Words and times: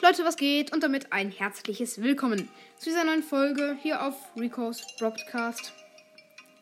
Leute, 0.00 0.24
was 0.24 0.36
geht? 0.36 0.72
Und 0.72 0.84
damit 0.84 1.12
ein 1.12 1.32
herzliches 1.32 2.00
Willkommen 2.00 2.48
zu 2.76 2.88
dieser 2.88 3.02
neuen 3.02 3.24
Folge 3.24 3.76
hier 3.82 4.00
auf 4.00 4.14
Rico's 4.38 4.94
Broadcast. 4.96 5.72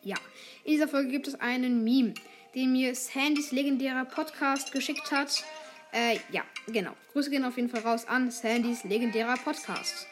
Ja, 0.03 0.17
in 0.65 0.73
dieser 0.73 0.89
Folge 0.89 1.11
gibt 1.11 1.29
es 1.29 1.39
einen 1.39 1.85
Meme, 1.85 2.15
den 2.55 2.73
mir 2.73 2.95
Sandys 2.95 3.53
legendärer 3.53 4.07
Podcast 4.07 4.73
geschickt 4.73 5.13
hat. 5.13 5.45
Äh, 5.93 6.19
ja, 6.33 6.45
genau. 6.69 6.93
Grüße 7.13 7.29
gehen 7.29 7.45
auf 7.45 7.57
jeden 7.57 7.69
Fall 7.69 7.83
raus 7.83 8.07
an 8.09 8.31
Sandys 8.31 8.85
legendärer 8.85 9.37
Podcast. 9.37 10.07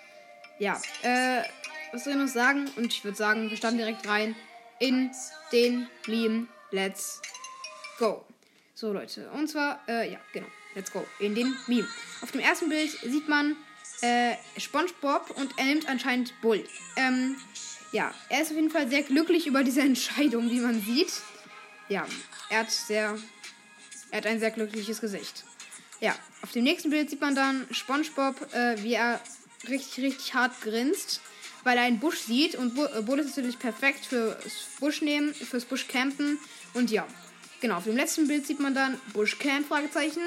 Ja, 0.58 0.78
äh, 1.00 1.44
was 1.92 2.04
soll 2.04 2.12
ich 2.12 2.18
noch 2.18 2.28
sagen? 2.28 2.70
Und 2.76 2.92
ich 2.92 3.04
würde 3.04 3.16
sagen, 3.16 3.48
wir 3.48 3.56
starten 3.56 3.78
direkt 3.78 4.06
rein 4.06 4.36
in 4.80 5.10
den 5.50 5.88
Meme. 6.06 6.46
Let's 6.72 7.22
go. 7.98 8.26
So, 8.74 8.92
Leute. 8.92 9.30
Und 9.30 9.48
zwar, 9.48 9.80
äh, 9.88 10.12
ja, 10.12 10.18
genau. 10.34 10.48
Let's 10.74 10.90
go. 10.90 11.06
In 11.18 11.34
dem 11.34 11.56
Meme. 11.66 11.88
Auf 12.20 12.32
dem 12.32 12.40
ersten 12.40 12.68
Bild 12.68 12.90
sieht 12.90 13.28
man 13.28 13.56
äh, 14.00 14.34
SpongeBob 14.58 15.30
und 15.36 15.56
er 15.56 15.66
nimmt 15.66 15.88
anscheinend 15.88 16.40
Bull. 16.40 16.64
Ähm, 16.96 17.36
ja, 17.92 18.12
er 18.28 18.42
ist 18.42 18.50
auf 18.50 18.56
jeden 18.56 18.70
Fall 18.70 18.88
sehr 18.88 19.02
glücklich 19.02 19.46
über 19.46 19.62
diese 19.62 19.80
Entscheidung, 19.92 20.50
wie 20.50 20.60
man 20.60 20.80
sieht. 20.80 21.12
Ja, 21.88 22.06
er 22.48 22.60
hat 22.60 22.70
sehr, 22.70 23.18
er 24.10 24.16
hat 24.16 24.26
ein 24.26 24.40
sehr 24.40 24.50
glückliches 24.50 25.00
Gesicht. 25.00 25.44
Ja, 26.00 26.14
auf 26.42 26.50
dem 26.50 26.64
nächsten 26.64 26.90
Bild 26.90 27.08
sieht 27.08 27.20
man 27.20 27.34
dann 27.34 27.66
SpongeBob, 27.70 28.52
äh, 28.52 28.82
wie 28.82 28.94
er 28.94 29.20
richtig, 29.68 30.04
richtig 30.04 30.34
hart 30.34 30.60
grinst, 30.60 31.20
weil 31.62 31.78
er 31.78 31.84
einen 31.84 32.00
Busch 32.00 32.18
sieht 32.18 32.56
und 32.56 32.74
Bu 32.74 32.86
Bull 33.02 33.20
ist 33.20 33.36
natürlich 33.36 33.58
perfekt 33.58 34.06
fürs 34.06 34.66
Busch 34.80 35.02
nehmen, 35.02 35.32
fürs 35.32 35.64
Busch 35.64 35.86
campen 35.86 36.38
und 36.74 36.90
ja. 36.90 37.06
Genau, 37.64 37.78
auf 37.78 37.84
dem 37.84 37.96
letzten 37.96 38.28
Bild 38.28 38.46
sieht 38.46 38.60
man 38.60 38.74
dann 38.74 39.00
Bushcamp, 39.14 39.66
Fragezeichen. 39.66 40.20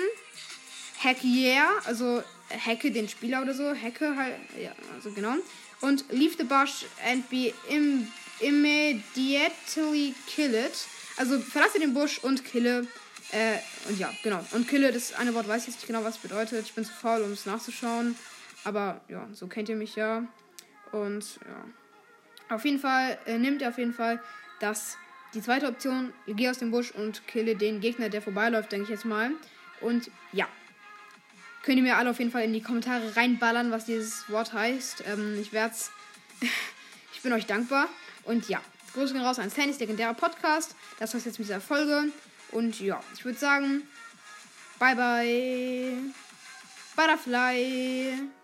Hack 1.03 1.23
Yeah, 1.23 1.69
also 1.85 2.23
hacke 2.65 2.89
den 2.89 3.07
Spieler 3.07 3.43
oder 3.43 3.53
so. 3.53 3.75
Hacke 3.75 4.15
halt, 4.15 4.33
ja, 4.59 4.71
also 4.95 5.11
genau. 5.11 5.35
Und 5.81 6.03
leave 6.09 6.33
the 6.35 6.44
bush 6.44 6.85
and 7.07 7.29
be 7.29 7.53
Im 7.69 8.07
immediately 8.39 10.16
kill 10.25 10.55
it. 10.55 10.88
Also 11.17 11.38
verlasse 11.38 11.77
den 11.77 11.94
Busch 11.94 12.17
und 12.23 12.44
kille. 12.44 12.88
Äh, 13.31 13.59
und 13.88 13.99
ja, 13.99 14.11
genau. 14.23 14.44
Und 14.53 14.67
kille, 14.67 14.91
das 14.91 15.13
eine 15.13 15.35
Wort 15.35 15.47
weiß 15.47 15.61
ich 15.61 15.67
jetzt 15.67 15.81
nicht 15.81 15.85
genau, 15.85 16.03
was 16.03 16.17
bedeutet. 16.17 16.66
Ich 16.66 16.73
bin 16.73 16.85
zu 16.85 16.91
faul, 16.91 17.22
um 17.22 17.33
es 17.33 17.45
nachzuschauen. 17.45 18.16
Aber 18.63 19.01
ja, 19.09 19.27
so 19.33 19.45
kennt 19.45 19.69
ihr 19.69 19.75
mich 19.75 19.95
ja. 19.95 20.23
Und 20.91 21.39
ja. 21.45 22.55
Auf 22.55 22.66
jeden 22.66 22.79
Fall 22.79 23.19
äh, 23.27 23.38
nimmt 23.38 23.61
er 23.61 23.69
auf 23.69 23.77
jeden 23.77 23.94
Fall 23.94 24.23
das 24.59 24.97
die 25.33 25.42
zweite 25.42 25.67
Option, 25.67 26.14
geh 26.28 26.50
aus 26.50 26.58
dem 26.59 26.72
Busch 26.72 26.92
und 26.92 27.28
kille 27.28 27.56
den 27.56 27.81
Gegner, 27.81 28.09
der 28.09 28.22
vorbeiläuft, 28.22 28.72
denke 28.72 28.86
ich 28.86 28.89
jetzt 28.89 29.06
mal. 29.06 29.31
Und 29.81 30.09
ja. 30.31 30.47
Könnt 31.64 31.78
ihr 31.78 31.84
mir 31.84 31.97
alle 31.97 32.09
auf 32.09 32.19
jeden 32.19 32.31
Fall 32.31 32.44
in 32.44 32.53
die 32.53 32.61
Kommentare 32.61 33.16
reinballern, 33.16 33.72
was 33.72 33.86
dieses 33.86 34.30
Wort 34.30 34.53
heißt. 34.53 35.03
Ähm, 35.06 35.38
ich 35.39 35.52
werde 35.52 35.73
es. 35.73 35.92
ich 37.14 37.22
bin 37.22 37.34
euch 37.34 37.45
dankbar. 37.45 37.89
Und 38.23 38.47
ja, 38.47 38.61
Grüße 38.94 39.14
gehen 39.14 39.23
raus 39.23 39.39
an 39.39 39.50
Sandys 39.50 39.80
legendärer 39.80 40.14
Podcast. 40.14 40.75
Das 41.00 41.14
war's 41.14 41.25
jetzt 41.25 41.39
mit 41.39 41.47
dieser 41.47 41.62
Folge. 41.62 42.06
Und 42.52 42.80
ja, 42.80 43.02
ich 43.16 43.25
würde 43.25 43.38
sagen, 43.38 43.84
bye 44.80 44.95
bye. 44.95 45.97
Butterfly. 46.95 48.36